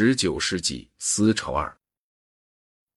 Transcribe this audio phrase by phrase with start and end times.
[0.00, 1.76] 十九世纪思潮二，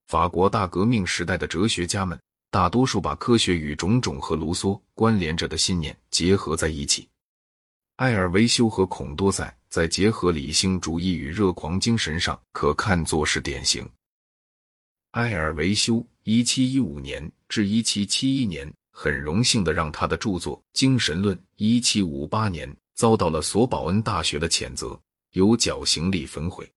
[0.06, 2.16] 法国大革命时代的哲学家们，
[2.48, 7.08] 大多数把科学与种种和卢梭关联着的信念结合在一起。
[7.96, 13.84] 埃尔维修和孔多塞在结合理性主义与热狂精神上，可看作是典型。
[15.10, 24.96] 埃尔维修（一七一五年至一七七一年）很荣幸的让他的著作《精神论》一七五八年遭到了索保恩大学的谴责，
[25.32, 26.72] 由绞刑力焚毁。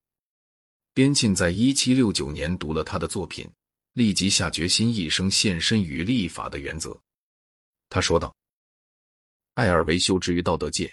[0.96, 3.46] 边沁在一七六九年读了他的作品，
[3.92, 6.98] 立即下决心一生献身于立法的原则。
[7.90, 8.34] 他说道
[9.56, 10.90] ：“艾尔维修之于道德界，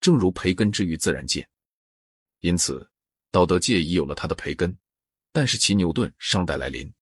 [0.00, 1.48] 正如培根之于自然界。
[2.40, 2.84] 因此，
[3.30, 4.76] 道德界已有了他的培根，
[5.30, 6.92] 但是其牛顿尚待来临。”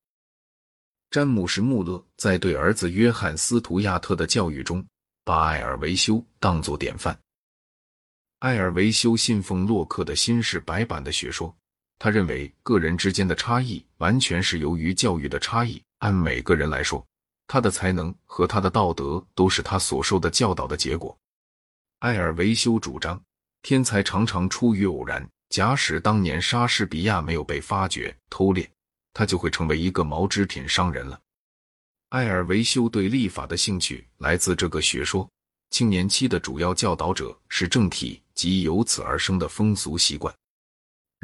[1.09, 4.87] 詹姆士·穆勒在对儿子约翰·斯图亚特的教育中，
[5.25, 7.19] 把艾尔维修当作典范。
[8.41, 11.57] 艾尔维修信奉洛克的新式白板的学说。
[12.05, 15.83] 他认为个人之间的差异完全是由于教育的差异。
[16.01, 17.03] 按每个人来说，
[17.47, 21.17] 他的才能和他的道德都是他所受的教导的结果。
[22.01, 23.19] 艾尔维修主张，
[23.63, 25.27] 天才常常出于偶然。
[25.49, 28.71] 假使当年莎士比亚没有被发掘偷猎，
[29.15, 31.19] 他就会成为一个毛织品商人了。
[32.11, 35.27] 艾尔维修对立法的兴趣来自这个学说。
[35.71, 40.33] 青年期的主要教导者是政体及由此而生的风俗习惯。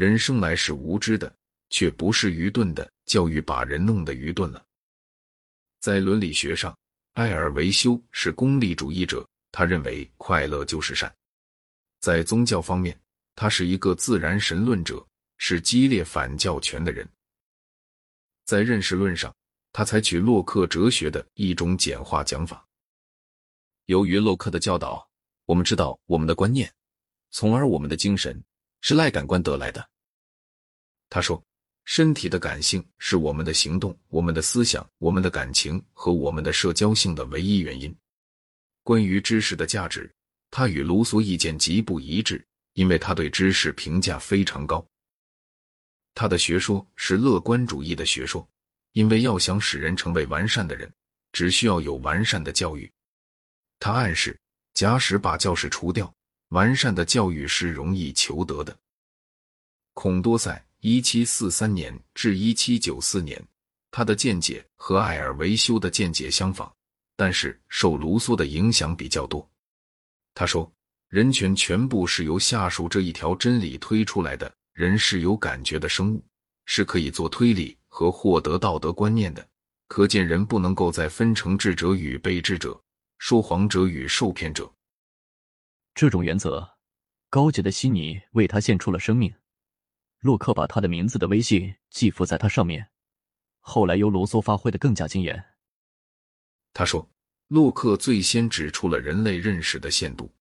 [0.01, 1.31] 人生来是无知的，
[1.69, 2.91] 却不是愚钝的。
[3.05, 4.65] 教育把人弄得愚钝了。
[5.79, 6.75] 在伦理学上，
[7.13, 11.15] 艾尔维修是功利主义者，他认为快乐就是善。
[12.01, 12.99] 在宗教方面，
[13.35, 17.07] 他是一个自然神论者，是激烈反教权的人。
[18.47, 19.31] 在认识论上，
[19.71, 22.67] 他采取洛克哲学的一种简化讲法。
[23.85, 25.07] 由于洛克的教导，
[25.45, 26.73] 我们知道我们的观念，
[27.33, 28.43] 从而我们的精神。
[28.81, 29.89] 是赖感官得来的。
[31.09, 31.43] 他说
[31.85, 37.95] ：“身体的感性是我们的行动、我们的思想、我们的感情和我们的社交性的唯一原因。”
[38.83, 40.13] 关于知识的价值，
[40.51, 44.85] 他与卢梭意见极不一致，因为他对知识评价非常高。
[46.15, 48.49] 他的学说是乐观主义的学说，
[48.93, 50.93] 因为要想使人成为完善的人，
[51.33, 52.91] 只需要有完善的教育。
[53.79, 54.39] 他暗示，
[54.75, 56.13] 假使把教室除掉。
[56.51, 58.77] 完善的教育是容易求得的。
[59.95, 63.43] 孔多塞（一七四三年至一七九四年），
[63.91, 66.73] 他的见解和艾尔维修的见解相仿，
[67.17, 69.49] 但是受卢梭的影响比较多。
[70.35, 70.71] 他说
[71.09, 76.25] ：“人权全部是由下述这一条真理推出来的：人是有感觉的生物，
[76.67, 79.47] 是可以做推理和获得道德观念的。
[79.87, 82.81] 可见，人不能够再分成智者与被智者，
[83.19, 84.73] 说谎者与受骗者。”
[86.01, 86.67] 这种原则，
[87.29, 89.31] 高洁的悉尼为他献出了生命。
[90.21, 92.89] 洛克把他的名字的威信寄附在他上面，
[93.59, 95.45] 后来由罗梭发挥的更加惊艳。
[96.73, 97.07] 他说，
[97.49, 100.33] 洛克最先指出了人类认识的限度，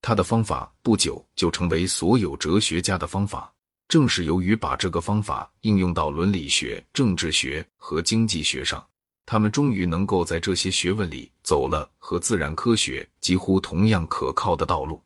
[0.00, 3.52] 他的方法不久就成为所有哲学家的方法。
[3.88, 8.88] 正是由于把这个方法应用到伦理学、政治学和经济学上。
[9.30, 15.02] 他们终于能够在这些学问里走了和自然科学几乎同样可靠的道路。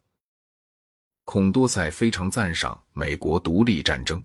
[1.24, 4.22] 孔多塞非常赞赏美国独立战争。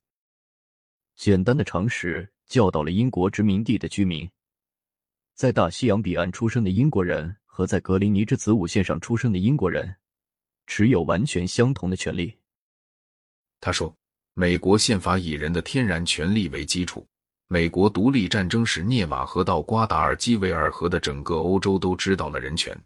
[1.16, 4.30] 简单的常识教导了英国殖民地的居民，
[5.34, 9.96] 在大西洋彼岸出生的英国人和在格林尼治子午线上出生的英国人
[10.68, 12.38] 持有完全相同的权利。
[13.60, 13.92] 他说
[14.36, 17.04] ：“美国宪法以人的天然权利为基础。”
[17.50, 22.78] 美国独立战争使涅瓦河到瓜达尔基维尔河的整个欧洲都知道了人权。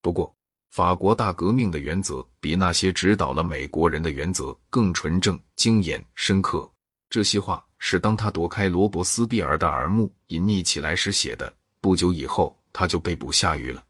[0.00, 0.32] 不过，
[0.70, 6.70] 法国大革命的原则比那些指导了美国人的原则更纯正、精严、深刻。
[7.10, 11.52] 这些话是当他躲开罗伯斯庇尔的耳目隐匿起来时写的。
[11.80, 13.84] 不久以后，他就被捕下狱了。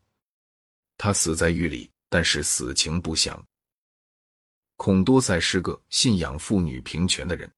[0.97, 3.43] 他死在狱里，但是死情不详。
[4.77, 7.51] 孔多塞是个信仰妇女平权的人。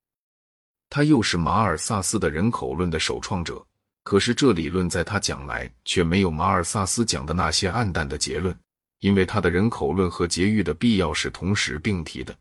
[0.89, 3.65] 他又是马尔萨斯的人口论的首创者，
[4.05, 8.57] 可是这理论在他讲来却没有马尔萨斯讲的那些暗淡的结论，
[9.01, 12.37] 因为他的人口论和节育的必要是同时并提的。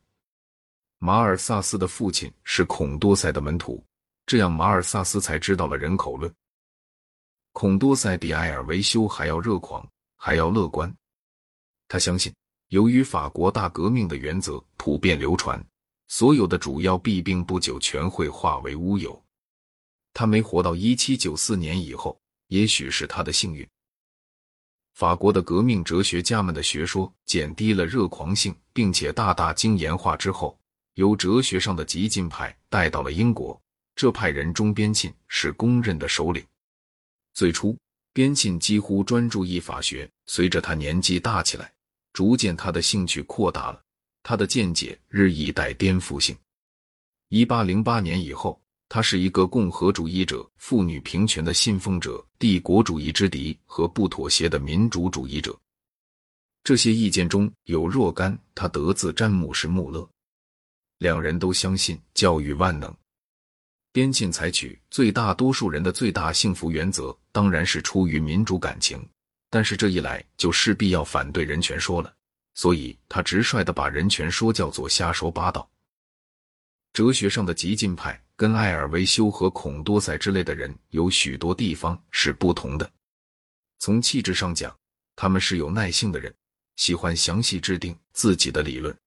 [0.99, 3.83] 马尔萨斯的父亲是孔多塞的门徒，
[4.25, 6.31] 这样马尔萨斯才知道了人口论。
[7.51, 9.87] 孔多塞比埃尔维修还要热狂，
[10.17, 10.93] 还要乐观。
[11.87, 12.33] 他相信，
[12.69, 15.63] 由于法国大革命的原则普遍流传。
[16.07, 19.21] 所有的主要弊病不久全会化为乌有。
[20.13, 23.67] 他没活到一七九四年以后，也许是他的幸运。
[24.93, 30.57] 法国的革命哲学家们的学说减低了热狂性，并且大大精严化之后，
[30.93, 33.59] 由哲学上的激进派带到了英国。
[33.93, 36.45] 这派人中，边沁是公认的首领。
[37.33, 37.77] 最初，
[38.13, 40.09] 边沁几乎专注于法学。
[40.27, 41.73] 随着他年纪大起来，
[42.13, 43.81] 逐渐他的兴趣扩大了，
[44.27, 46.35] 他的见解日益带颠覆性。
[47.29, 55.55] 一八零八年以后，他是一个共和主义者、妇女平权的信奉者、帝国主义之敌和不妥协的民主主义者。
[56.63, 60.09] 这些意见中有若干，他得自詹姆士·穆勒。
[60.97, 62.91] 两人都相信教育万能。
[63.91, 69.07] 边沁采取最大多数人的最大幸福原则，当然是出于民主感情，
[69.51, 72.11] 但是这一来就势必要反对人权说了，
[72.55, 75.69] 所以他直率的把人权说叫做瞎说八道。
[76.91, 82.91] 哲学上的激进派跟埃尔维修和孔多塞之类的人有许多地方是不同的。
[83.77, 84.75] 从气质上讲，
[85.15, 86.33] 他们是有耐性的人，
[86.77, 88.97] 喜欢详细制定自己的理论，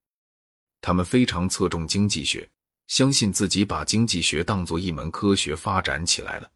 [0.80, 2.48] 他们非常侧重经济学。
[2.86, 6.50] 相信自己把经济学当作一门科学发展起来了。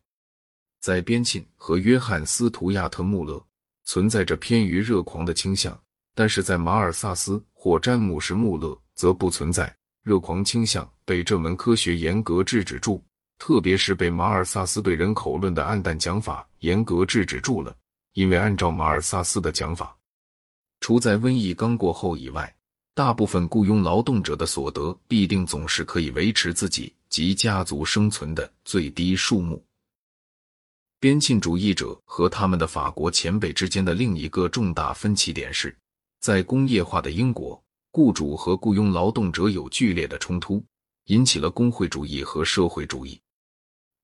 [0.80, 3.44] 在边沁和约翰·斯图亚特·穆勒
[3.84, 5.81] 存在着偏于热狂的倾向，
[6.14, 13.02] 但是在马尔萨斯或詹姆士·穆勒则不存在热狂倾向，被这门科学严格制止住，
[13.38, 17.74] 特别是被马尔萨斯对人口论的暗淡讲法严格制止住了。
[18.14, 19.96] 因为按照马尔萨斯的讲法，
[20.80, 22.54] 除在瘟疫刚过后以外。
[22.94, 29.64] 大部分雇佣劳动者的所得必定总是可以维持自己及家族生存的最低数目。
[31.00, 35.74] 边沁主义者和他们的法国前辈之间的另一个重大分歧点是，
[36.22, 37.60] 在工业化的英国，
[37.90, 40.64] 雇主和雇佣劳动者有剧烈的冲突，
[41.06, 43.20] 引起了工会主义和社会主义。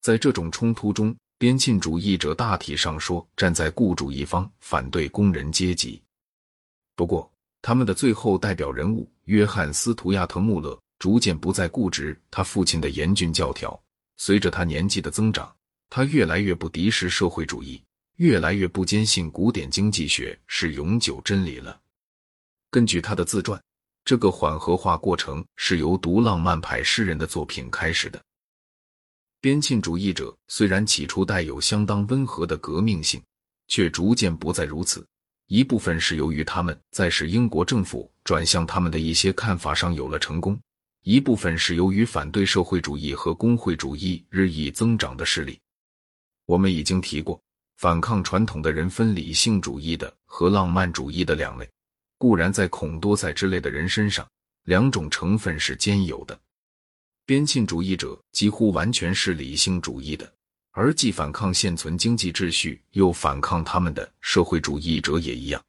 [0.00, 6.02] 在这种冲突中，边沁主义者大体上说站在雇主一方，反对工人阶级。
[6.96, 7.30] 不过，
[7.62, 13.80] 他们的最后代表人物约翰·斯图亚特·穆勒逐渐不再固执他父亲的严峻教条。
[14.16, 15.54] 随着他年纪的增长，
[15.88, 17.80] 他越来越不敌视社会主义，
[18.16, 21.80] 越来越不坚信古典经济学是永久真理了。
[22.70, 23.60] 根据他的自传，
[24.04, 28.22] 这个缓和化过程是由读浪漫派诗人的作品开始的。
[29.40, 33.22] 边沁主义者虽然起初带有相当温和的革命性，
[33.68, 35.06] 却逐渐不再如此。
[35.46, 40.60] 一部分是由于他们在使英国政府转向他们的一些看法上有了成功，
[41.04, 45.58] 一部分是由于反对社会主义和工会主义日益增长的势力。
[46.44, 47.40] 我们已经提过，
[47.76, 51.66] 反抗传统的人分理性主义的和浪漫主义的两类。
[52.18, 54.28] 固然在孔多塞之类的人身上，
[54.64, 56.38] 两种成分是兼有的。
[57.24, 60.30] 边沁主义者几乎完全是理性主义的。
[60.72, 65.60] 而既反抗现存经济秩序，又反抗他们的社会主义者也一样。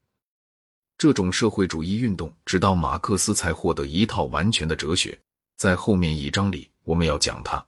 [0.98, 5.18] 这种社会主义运动，直到马克思才获得一套完全的哲学。
[5.56, 7.66] 在后面一章里，我们要讲它。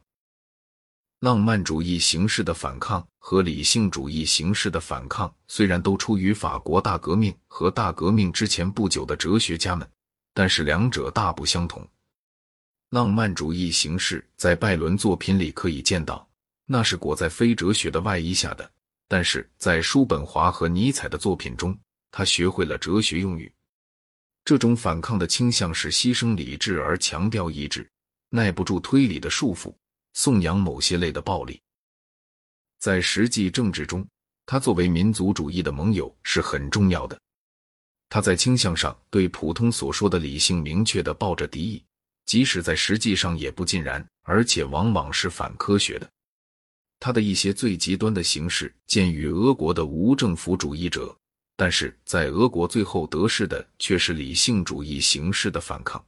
[1.21, 9.87] 浪漫主义形式的反抗和理性主义形式的反抗，虽然都出于法国大革命和大革命之前不久的哲学家们，
[10.33, 11.87] 但是两者大不相同。
[12.89, 16.27] 浪漫主义形式在拜伦作品里可以见到。
[16.65, 18.71] 那是裹在非哲学的外衣下的，
[19.07, 21.77] 但是在叔本华和尼采的作品中，
[22.09, 23.53] 他学会了哲学用语。
[24.43, 27.87] 这种反抗的倾向是牺牲理智而强调意志，
[28.29, 29.71] 耐不住推理的束缚，
[30.13, 31.61] 颂扬某些类的暴力。
[32.79, 34.07] 在实际政治中，
[34.45, 37.19] 他作为民族主义的盟友是很重要的。
[38.09, 41.83] 他在倾向上对普通所说的理性明确的抱着敌意，
[42.25, 46.09] 即使在实际上也不尽然，而且往往是反科学的。
[46.99, 51.15] 他的一些最极端的形式见于俄国的无政府主义者，
[51.55, 56.03] 但是在俄国最后得势的却是理性主义形式的反抗。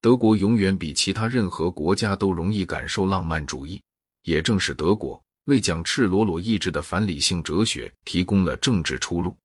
[0.00, 3.82] 德国永远比其他任何国家都容易感受浪漫主义，
[4.22, 9.36] 也正是德国为讲赤裸裸意志的反理性哲学提供了政治出路。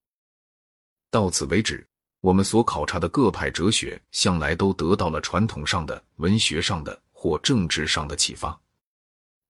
[1.10, 1.86] 到此为止，
[2.22, 8.60] 我们所考察的各派哲学向来都得到了传统上的、文学上的或政治上的启发，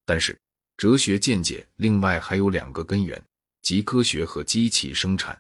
[0.05, 0.38] 但是。
[0.75, 3.24] 哲学见解另外还有两个根源，
[3.62, 5.39] 即科学和机器生产。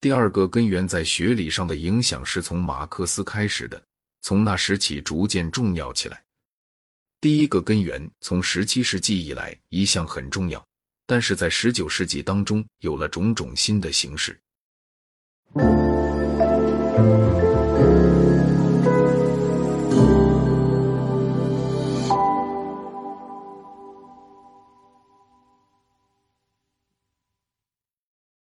[0.00, 3.80] 第二个根源在学理上的影响是从马克思开始的，
[4.22, 6.22] 从那时起逐渐重要起来。
[7.20, 10.64] 第一个根源从十七世纪以来一向很重要，
[11.06, 14.40] 但是在十九世纪当中有了种种新的形式。